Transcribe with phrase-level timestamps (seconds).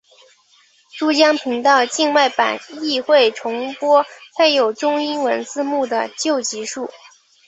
[0.97, 4.03] 珠江频道境外版亦会重播
[4.35, 6.89] 配有中英文字幕的旧集数。